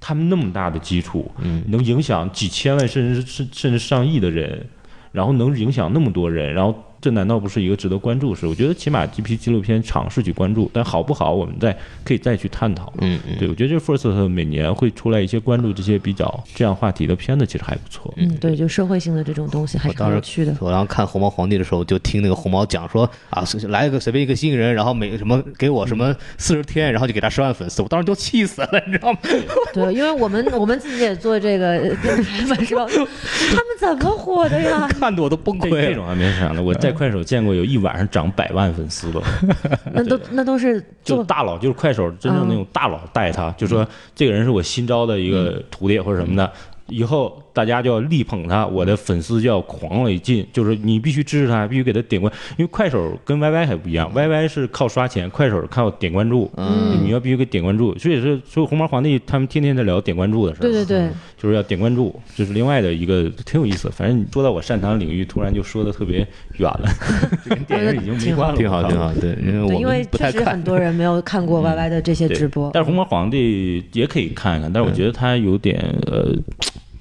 [0.00, 4.64] 他们那么大的基础，嗯能影响几千万甚至甚甚至上亿的人，
[5.10, 6.72] 然后能影响那么多人，然后
[7.04, 8.46] 这难道不是一个值得关注的事？
[8.46, 12.90] 我觉得起码这批纪录片尝试去关注，但好不好，我们再可以再去探讨。
[13.02, 18.10] 嗯嗯，对，我觉得这 First 每年会出来一些关注这些比较这样话题的片子，其实还不错。
[18.16, 20.56] 嗯，对，就社会性的这种东西还是有趣的。
[20.60, 29.18] 我当时看红毛皇帝的时候，就听那个红毛讲说啊，来一个随便一个新人，然后每什么给我什么四十天，然后就给他十万粉丝，我当时就气死了，你知道吗？
[29.74, 32.86] 对，因为我们我们自己也做这个呃电视台嘛， 是吧？
[32.88, 34.88] 他们怎么火的呀？
[34.98, 35.82] 看的我都崩溃了。
[35.82, 39.20] 这种还没想呢，我在快手见过有一晚上涨百万粉丝的，
[39.92, 46.50] 那都那都是就大佬，就是快手真正那种大佬带他，就说这个人是我新招的一个徒弟或者什么的，
[46.86, 63.88] 以后大家就要力捧他，我的粉丝就要狂为进，就是你必须支持他，必须给他点关，因为快手跟 YY 还不一样，YY 是靠刷钱，快手靠点关注，嗯你要必须给点关注，所以是所以红毛皇帝他们天天在聊点关注的事儿，对对对，就是要点关注，这是另外的一个挺有意思。
[63.90, 66.26] 反正你说到我擅长的领域，突然就说的特别
[66.58, 66.88] 远了，
[67.48, 70.64] 这跟电影已经没关了，挺好，挺好，对，因为，我因为们不太看确实很。
[70.64, 72.70] 多人没有看过 YY 的这些直播。
[72.72, 76.34] 但是红毛皇帝也可以看一看，但是我觉得他有点呃。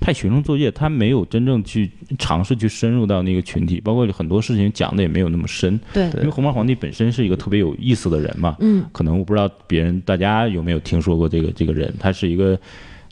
[0.03, 1.89] 太学生作业，他没有真正去
[2.19, 5.79] 尝试去深入到那个群体，包括很多事情讲的也没有那么深。
[5.93, 12.59] 对，因为红毛皇帝本身是一个特别有意思的人嘛，嗯，可能我不知道别人大家有没有听说过这个这个人，他是一个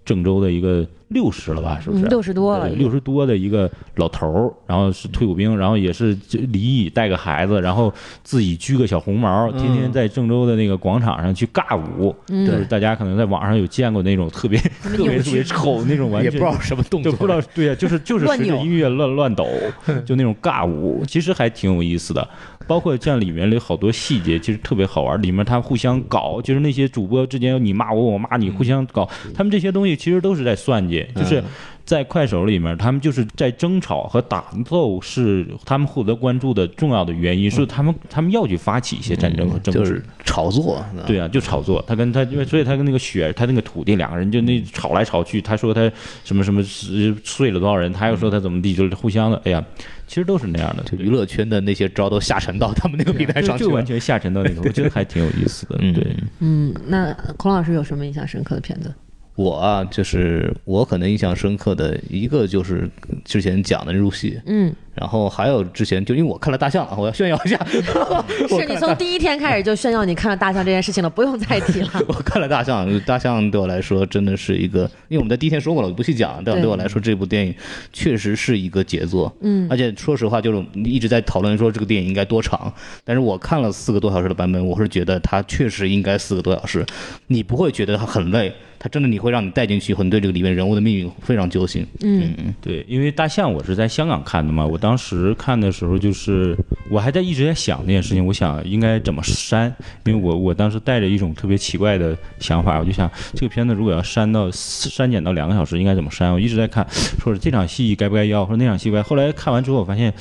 [0.04, 2.06] 郑州的一个六十了吧，是不是？
[2.06, 7.94] 嗯六十多了六十多的一个老头儿，然后是退伍兵，然后也是就离异，带个孩子，然后
[8.24, 19.48] 自己拘个小红毛，天天在郑州的那个广场上去尬舞，嗯就是大家可能在网上有见过那种特别特别特别丑那种完全也不知道什么动作，就不知道，对呀、就是就是随着音乐乱乱抖，
[20.06, 22.28] 就那种尬舞，其实还挺有意思的。
[22.68, 25.22] 包括像里面有好多细节，其实特别好玩。
[25.22, 31.44] 里面他互相搞，就是那些主播之间你骂我，我骂你，互相搞，他们这些东西其实都是在算计，就是。
[31.84, 39.80] 在快手里面，他们就是在争吵和打斗，是他们获得关注的重要的原因，是他们他们要去发起一些战争和争执。
[39.80, 40.82] 就是炒作。
[41.06, 41.84] 对啊，就炒作。
[41.86, 45.42] 他跟他，因为所以他跟那个雪，他那个土地两个人就那吵来吵去。
[45.42, 45.92] 他说他
[46.24, 49.42] 什么什么是睡了多少人，他又说他怎么地，就是互相的。
[49.44, 49.62] 哎呀，
[50.08, 53.86] 其实都是那样的，就娱乐圈的那些招都下沉到他们那个平台上去了就完。
[53.86, 55.76] 全下沉到那个，我觉得还挺有意思的。
[55.82, 58.94] 嗯对，嗯，那孔老师有什么印象深刻的片子？
[59.36, 62.90] 我啊，就是我可能印象深刻的一个就是
[63.24, 71.90] 之前讲的入戏，嗯，然后还有之前就因为我看了大象啊，我要炫耀一下， 是你从第一天开始就炫耀你看了大象这件事情了，不用再提了。
[72.08, 76.42] 我看了大象，大象对我来说真的是一个，因为我们在第一天说过了，我不细讲。
[76.44, 77.54] 但对对我来说，这部电影
[77.94, 79.34] 确实是一个杰作。
[79.42, 82.72] 嗯而且说实话，就是你一直在讨论说这个电影应该多长，
[83.06, 86.86] 但是我看了四个多小时的版本，我是觉得它确实应该四个多小时，
[87.28, 91.86] 你不会觉得它很累，它真的你会让你带进去，很对这个里面人物的命运非常揪心。
[92.02, 96.58] 嗯对，因为大象我是在香港看的嘛，我当时看的时候就是
[96.90, 99.74] 我还在一直在想这件事情，我想应该怎么删，
[100.06, 110.12] 因为我我当时带着一种特别奇怪的想法，我就想这个片子如果要删到删减到两个小时应该怎么删，我一直在看，说是这场戏该不该要，或者那场戏该，后来看完之后我发现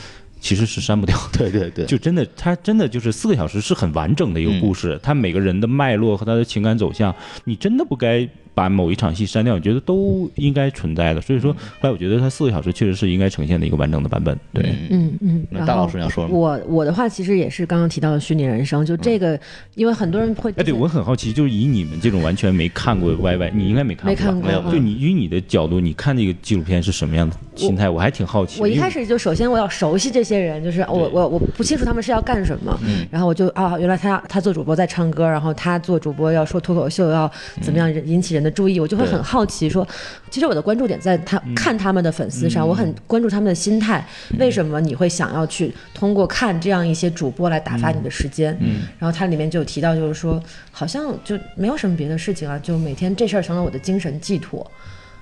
[0.40, 1.38] 其实是删不掉的。
[1.38, 8.29] 对对对，就真的，它真的就是四个小时是很完整的一个故事，它每个人的脉络和他的情感走向，你真的不该
[8.61, 11.20] 把某一场戏删掉，我觉得都应该存在的。
[11.23, 14.38] 所以说，后来我觉得它四个小时确实是应该呈现的一个完整的版本。
[14.53, 15.46] 对，嗯嗯。
[15.49, 16.31] 那大老师要说吗？
[16.35, 19.40] 我我的话其实也是刚刚提到的虚拟人生，就这个，
[19.77, 27.88] 因为很多人会哎，对我很好奇，就是以你们这种完全没看过 YY，你应该没看过，没看过就你以你的角度，你看这个纪录片是什么样的心态？
[27.88, 28.61] 我还挺好奇。
[28.61, 37.31] 我一开始就首先我要熟悉这些人，就是我我我不清楚他们是要干什么，嗯然后我就啊，原来他他做主播在唱歌，然后他做主播要说脱口秀要
[37.62, 39.87] 怎么样引起人的注意，我就会很好奇说，
[40.31, 41.55] 其实我的关注点在他嗯。
[41.55, 44.07] 看他们的粉丝上，我很关注他们的心态，
[44.39, 48.57] 为什么你会想要去通过看这样一些主播来打发你的时间？
[48.61, 48.83] 嗯。
[48.99, 54.69] 然后它里面就有提到，就是说好像就没有什么别的事情啊，就每天这事儿成了我的精神寄托。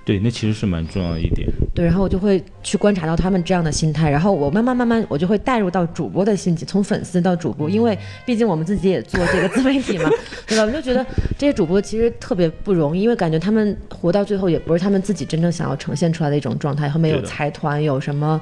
[0.08, 1.46] 对，那其实是蛮重要的一点。
[1.74, 10.08] 对，然后我就会去观察到他们这样的心态，然后我慢慢慢慢，我就会带入到主播的心情，从粉丝到主播，因为毕竟我们自己也做这个自媒体嘛，
[10.48, 10.64] 对吧？
[10.64, 11.04] 我就觉得
[11.36, 18.40] 这些主播其实特别不容易，因为感觉他们活到最后也不是他们自己真正想要呈现出来的一种状态，后面有财团，有什么。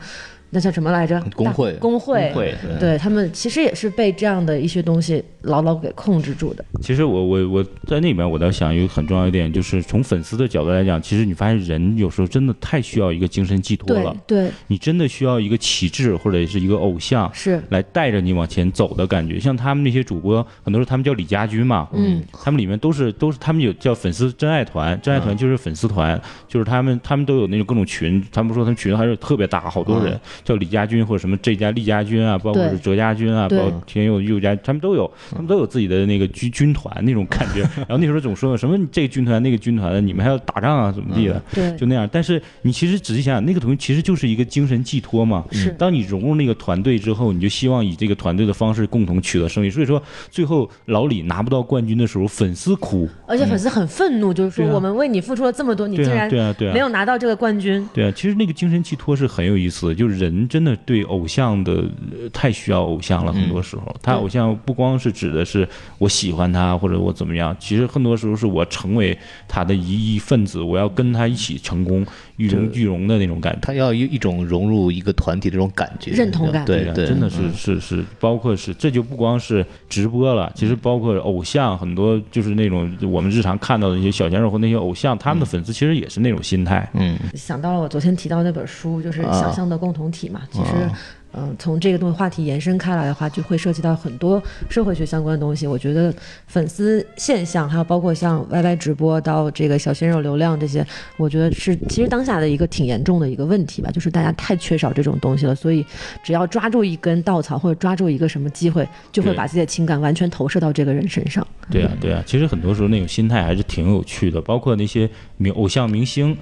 [0.56, 1.22] 那叫什么来着？
[1.34, 6.64] 工会工会，工会对他们其实也是被这样的一些东西牢牢给控制住的。
[6.80, 19.38] 其实我我我在那里面，我倒想有一个很重要一点，就是从粉丝的角度来讲，其实你发现人有时候真的太需要一个精神寄托了，对，你真的需要一个旗帜或者是一个偶像是，来带着你往前走的感觉。
[19.38, 37.61] 像他们那些主播，很多时候他们叫李家军嘛，嗯，他们里面都是都是他们有叫粉丝真爱团，真爱团就是粉丝团，就是他们他们都有那种各种群，他们说他们群还是特别大，好多人，叫李家军或者什么这家厉家军啊，包括是哲家军啊，包括田佑佑家，他们都有，他们都有自己的那个军军团那种感觉。
[37.76, 42.09] 然后那时候总说什么这个军团那个军团的，你们还要打仗啊怎么地的，对就那样。
[42.11, 45.44] 但是你其实仔细想想，那个东西其实就是一个精神寄托嘛。
[45.50, 49.70] 是当你融入那个团队之后，你就希望以这个团队的方式共同取得胜利。
[49.70, 53.09] 所以说，最后老李拿不到冠军的时候，粉丝哭。
[53.26, 57.88] 而且粉丝很愤怒，就是说我们为你付出了这么多，你竟然对啊，对啊，没有拿到这个冠军。
[57.92, 63.33] 对啊，其实那个精神寄托是很有意思的，就是人真的对偶像的、呃太需要偶像了。
[63.33, 65.66] 很多时候，他偶像不光是指的是
[65.99, 72.05] 我喜欢他或者我怎么样，其实很多时候是我成为他的一一份子，我要跟他一起成功，
[72.37, 73.61] 与荣俱荣的那种感觉。
[73.62, 76.62] 他要一一种融入一个团体的这种感觉，认同感。
[76.62, 86.88] 啊对对，真的是是是，包括是这就不光是直播了，其实包括偶像很多就是那种我们日常看到的一些小鲜肉和那些偶像，他们的粉丝其实也是那种心态。
[86.94, 90.42] 嗯，想到了我昨天提到那本书，就是啊《想象的共同体》嘛。
[90.50, 90.90] 其实，
[91.38, 95.66] 嗯、从这个东西话题延伸开来的话，就会涉及到很多社会学相关的东西。
[95.66, 96.11] 我觉得
[96.46, 100.87] 粉丝现象，还有包括像 YY 直播到这个小鲜肉流量这些，
[101.18, 105.55] 我觉得是其实当下的一个挺严重的一个问题吧，就是大家太缺少这种东西了。
[105.55, 105.85] 所以，
[106.24, 111.46] 只要抓住一根稻草或者抓住一个什么机会，就会把自己的情感完全投射到这个人身上。
[111.70, 116.35] 对啊，对啊，其实很多时候那种心态还是挺有趣的，包括那些明偶像明星。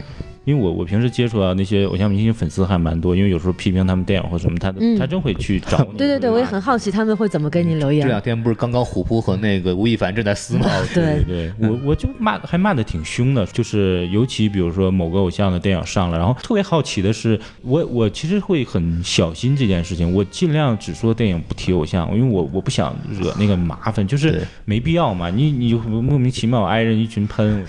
[0.44, 5.96] 因为我我平时接触到那些偶像明星粉丝还蛮多，因为有时候批评他们电影或什么，他嗯他真会去找你。
[5.98, 8.02] 对对对，我也很好奇他们会怎么跟你留言。
[8.02, 10.66] 这两天不是刚刚虎扑和那个吴亦凡正在撕吗？
[10.94, 27.64] 对对 对，我我就骂还骂的挺凶的，就是尤其比如说某个偶像的电影上了，然后特别好奇的是，我我其实会很小心这件事情，我尽量只说电影不提偶像，因为我我不想惹那个麻烦，就是没必要嘛，你你就莫名其妙挨着一群喷，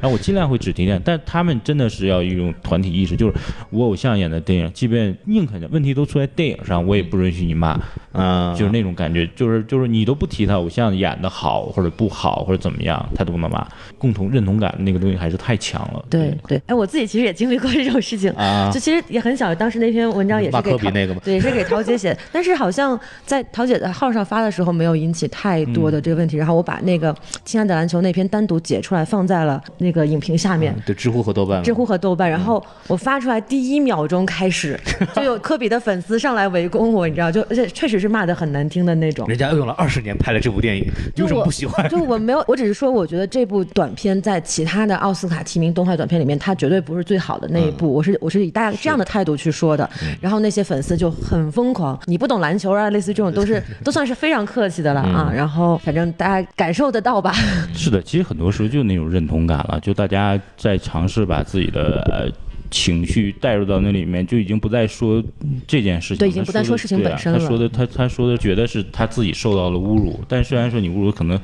[0.00, 3.34] 然后我尽量会只提点，但他们真的是要一种团体意识，就是
[3.70, 7.78] 我偶像演的电影，即便宁肯问题都出在电影上，我也不允许你骂，
[8.10, 13.64] 嗯，就是那种感觉，就是就是你都不提他偶像演的好或者不好或者怎么样，他都不能骂。
[13.98, 16.04] 共同认同感的那个东西还是太强了。
[16.10, 18.68] 对对，哎，我自己其实也经历过这种事情啊。
[18.74, 21.20] 就其实也很小，当时那篇文章也是 马给陶科比那个吗？
[21.24, 30.74] 对，也是给陶姐写， 但是好像在陶姐的号上发的时候没有引起太多的这个问题，然后我把那个《亲爱的篮球》那篇单独解出来放在了那个影评下面。
[30.86, 34.78] 对知乎和豆瓣嘛，知乎和豆瓣，然后我发出来第一秒钟开始，
[35.14, 39.26] 就有科比的粉丝上来围攻我，你知道，就而且确实是骂的很难听的那种。
[39.28, 40.84] 人家用了二十年拍了这部电影，
[41.16, 41.88] 有什么不喜欢？
[41.88, 47.92] 就我没有，我只是说，我觉得这部短片在其他的奥斯卡提名动画短片里面，它绝对不是最好的那一部。
[47.92, 49.88] 我是我是以大家这样的态度去说的。
[50.20, 55.30] 然后那些粉丝就很疯狂，你不懂篮球啊，类似这种都是 都算是非常客气的了啊。
[55.34, 57.34] 然后反正大家感受得到吧。
[57.74, 62.30] 是的，其实很多时候就那种认同感了，就大家在尝试把自己的呃
[62.70, 65.20] 情绪带入到那里面，就已经不再说
[65.66, 67.38] 这件事情了，对已经不再说事情本身了。
[67.40, 71.36] 他说的他他说的觉得是他自己受到了侮辱，但虽然说你侮辱可能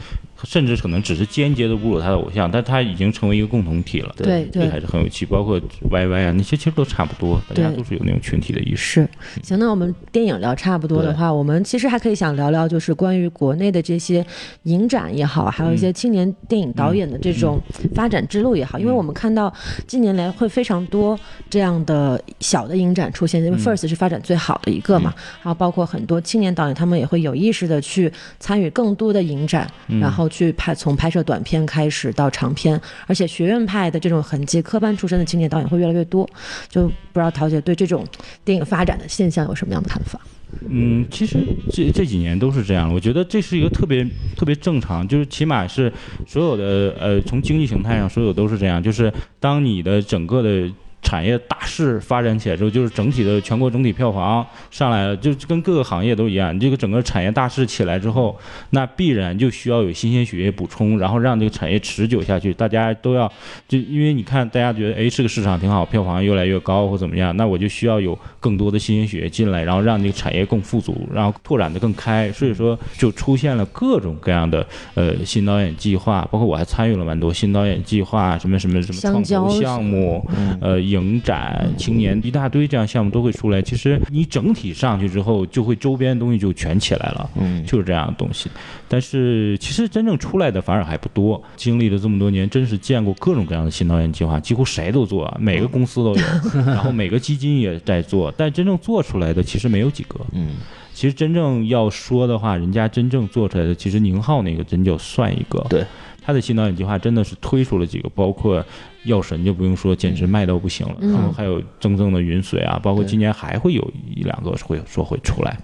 [0.44, 4.14] 甚至可能只是间接的侮辱他的偶像，但他已经成为一个共同体了。
[4.16, 5.24] 对对这还是很有趣。
[5.26, 8.76] 包括 YY 啊那些其实都差不多，大家都是有那种群体的意识。
[8.76, 9.08] 是，
[9.42, 14.24] 行，那我们电影聊差不多的话，我们其实还可以想聊聊，就是关于国内的这些
[14.64, 17.60] 影展也好，还有一些青年电影导演的这种
[17.94, 19.52] 发展之路也好，因为我们看到
[19.86, 21.18] 近年来会非常多
[21.50, 29.68] 这样的小的影展出现，因为 First 是发展最好的一个嘛，然后包括很多青年导演，他们也会有意识的去参与更多的影展，
[30.00, 36.28] 然后去拍从拍摄短片开始到长片，而且学院派的这种痕迹，科班出身的青年导演会越来越多，
[36.68, 38.06] 就不知道陶姐对这种
[38.44, 40.20] 电影发展的现象有什么样的看法？
[40.68, 41.38] 嗯，其实
[41.70, 45.92] 这这几年都是这样，我觉得这是一个特别特别正常，就是起码是
[46.26, 50.70] 所有的呃，从经济形态上，所有都是这样，就是当你的整个的。
[51.06, 56.52] 产业大势发展起来之后，就是整体的全国整体票房上来了，就跟各个行业都一样。
[56.52, 58.36] 你这个整个产业大势起来之后，
[58.70, 62.52] 那必然就需要有新鲜血液补充，然后让这个产业持久下去。
[62.52, 63.30] 大家都要
[63.68, 72.32] 就因为你看，大家觉得哎这个市场挺好，票房越来越高或怎么样，那我就需要有更多的新鲜血液进来，然后让这个产业更富足，然后拓展的更开。
[72.32, 80.28] 所以说就出现了各种各样的呃新导演计划，包括我还参与了蛮多新导演计划，什么什么什么创投项目，
[80.60, 83.60] 呃影展、青年一大堆这样项目都会出来。
[83.62, 88.50] 其实你整体上去之后，就会周边的东西就全起来了，嗯就是这样的东西。
[88.88, 91.42] 但是其实真正出来的反而还不多。
[91.56, 96.22] 经历了这么多年，真是见过各种各样的新导演计划，几乎谁都做，每个公司都有，
[96.66, 100.20] 然后每个基金也在做，但真正做出来的其实没有几个。
[100.32, 100.50] 嗯，
[100.94, 105.64] 其实真正要说的话，人家真正做出来的，其实宁浩那个真就算一个。
[105.68, 105.84] 对，
[106.26, 108.60] 他的新导演计划真的是推出了几个，包括
[109.04, 110.96] 《药神》就不用说，简直卖到不行了。
[111.00, 115.56] 然后还有《真正的云水》啊，包括今年还会有一两个会说会出来。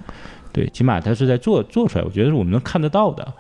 [0.53, 3.33] 对，起码他是在做做出来，我觉得是我们能看得到的。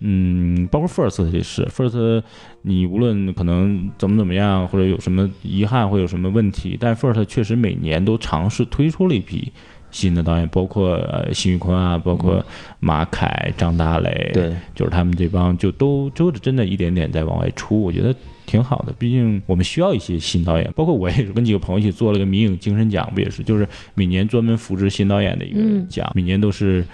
[0.00, 2.22] 嗯，包括 First 也是 First，
[2.62, 9.52] 你无论可能怎么怎么样，或者有什么遗憾，会有什么问题，但 First 确实每年都尝试推出了一批
[9.96, 12.44] 新的导演，包括呃辛宇坤啊，包括
[12.80, 18.14] 马凯、张大磊，对，就是他们这帮就都都是真的一点点在往外出，我觉得。
[18.46, 26.84] 挺好的，毕竟我们需要一些新导演，包括我也是跟几个朋友一起做了个迷影精神奖，不也是，就是每年专门扶植新导演的一个奖，每年都是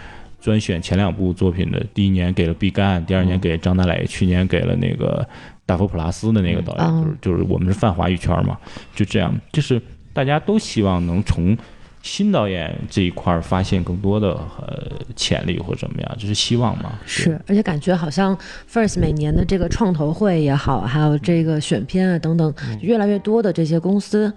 [0.41, 5.29] 专选前两部作品的，第一年给了毕赣，第二年给张大磊，去年给了那个
[5.67, 8.59] 大佛普拉斯的那个导演，就是就是我们是泛华语圈嘛，
[8.97, 9.79] 就这样，就是
[10.15, 11.55] 大家都希望能从。
[12.03, 16.99] 新导演这一块发现更多的呃潜力或怎么样，这是希望嘛？
[17.07, 18.37] 是，而且感觉好像
[18.71, 24.33] First 每年的这个创投会也好，还有这个选片啊等等，越来越多的这些公司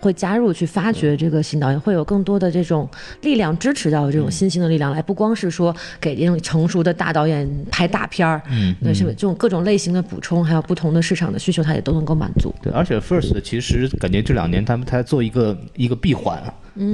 [0.00, 2.88] 会加入去发掘这个新导演，会有更多的这种
[3.22, 12.54] 力量支持到这种新兴的力量来，不光是说给这种成熟的大导演拍大片儿，嗯，对，是这种各种类型的补充，还有不同的市场的需求，它也都能够满足。
[12.62, 16.42] 对，而且 First 其实感觉这两年他们在做一个一个闭环。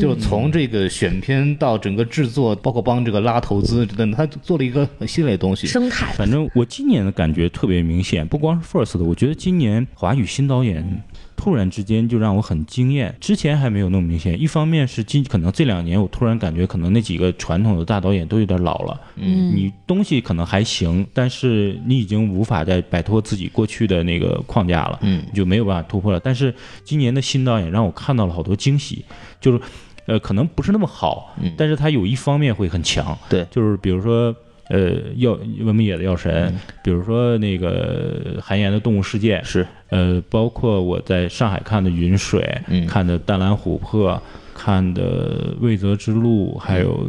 [0.01, 5.67] 就从这个选片到整个制作，包括帮这个拉投资等等，他做了一个很系列的东西。
[5.67, 6.11] 生态。
[6.15, 11.03] 反正我今年的感觉特别明显，不光是 First 的，我觉得今年华语新导演
[11.45, 13.15] 突然之间就让我很惊艳。
[13.21, 14.41] 之前还没有那么明显。
[14.41, 18.99] 一方面是今可能这两年我突然感觉可能那几个传统的大导演都有点老了。
[19.17, 19.55] 嗯。
[19.55, 24.99] 你东西可能还行，但是你已经无法再摆脱自己过去的那个框架了。
[25.03, 25.23] 嗯。
[25.35, 26.19] 就没有办法突破了。
[26.19, 29.05] 但是今年的新导演让我看到了好多惊喜。
[29.39, 29.61] 就是，
[30.07, 34.35] 呃，可能不是那么好，但是他有一方面会很强，对，就是比如说，
[34.69, 44.23] 呃，药文明野的药神，比如说那个韩延的动物世界，是，呃，包括我在上海看的云水，看的淡蓝琥珀。
[44.55, 47.07] 看的《未泽之路》，还有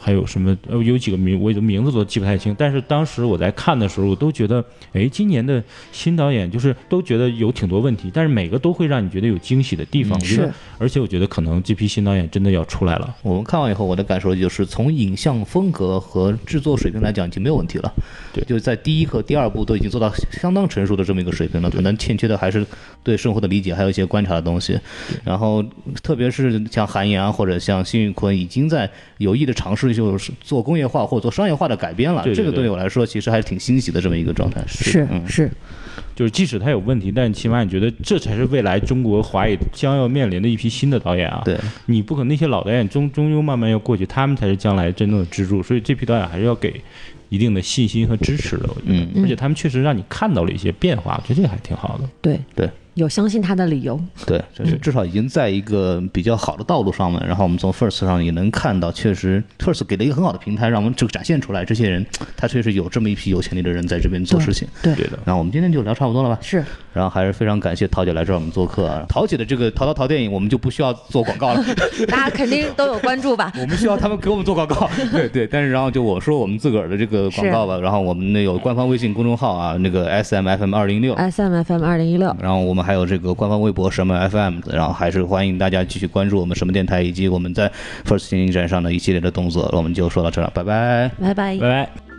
[0.00, 0.56] 还有什么？
[0.66, 2.56] 呃，有几个名，我的名字都记不太清。
[2.58, 4.64] 但是当时我在看的时候，我都觉得，
[4.94, 5.62] 哎，今年的
[5.92, 10.18] 新导演就是都觉得有挺多问题，但是每个都会让你觉得有惊喜的地方。
[10.24, 13.14] 是，而且我觉得可能这批新导演真的要出来了。
[13.22, 17.92] 我们看完以后，我的感受就是，从影像风格和制作水平来讲，已经没有问题了。
[18.32, 21.70] 对，就是在第一和第二部都已经做到相当成熟的这么一个水平了。
[21.70, 22.66] 可能欠缺的还是
[23.02, 24.78] 对生活的理解，还有一些观察的东西。
[25.22, 25.62] 然后，
[26.02, 26.58] 特别是。
[26.70, 32.22] 像韩延啊，或者像辛宇坤，已经在有意的尝试就是做工业化或者做商业化的改编了。
[32.32, 34.62] 这个对我来说，其实还是挺欣喜的这么一个状态。
[34.66, 35.50] 是是，
[36.14, 41.42] 就是即使他有问题，但起码你觉得这才是未来中国华语将要面临的一批新的导演啊。
[41.44, 45.62] 对，你不可能那些老导演终终究慢慢要过去，他们才是将来真正的支柱。
[45.62, 46.80] 所以这批导演还是要给
[47.28, 48.68] 一定的信心和支持的。
[48.68, 52.08] 我觉得，而且他们确实让你看到了一些变化，我觉得这个还挺好的。
[52.22, 52.70] 对对。
[53.00, 57.24] 有相信他的理由，对，就是至少已经在一个比较好的道路上了。
[57.26, 62.04] 然后我们从 First 上也能看到，确实 First 给了一个很好的平台，让我们这个展现出来，这些人
[62.36, 64.68] 他确实有这么一批有潜力的人在这边做事情。
[64.82, 65.18] 对的。
[65.24, 66.38] 然后我们今天就聊差不多了吧？
[66.42, 66.62] 是。
[66.92, 68.86] 然后还是非常感谢陶姐来这儿我们做客。
[68.86, 71.64] 啊陶姐的这个淘淘淘电影，我们就不需要做广告了，
[72.06, 73.52] 大家肯定都有关注吧？
[73.58, 74.88] 我们需要他们给我们做广告。
[75.10, 75.46] 对 对。
[75.46, 77.78] 但是然后就我说我们自个儿的这个广告吧。
[77.78, 81.14] 然后我们那有官方微信公众号啊，那个 S M F M 二零六。
[81.14, 82.34] S M F M 二零一六。
[82.40, 83.60] 然后我们还有这个官方。
[83.60, 87.70] 微博什么 FM，然后还是欢迎大家继续关注我们什么电台以及我们在
[88.06, 89.68] First 新影展上的一系列的动作。
[89.72, 92.09] 我们就说到这了，拜拜，拜拜，拜拜。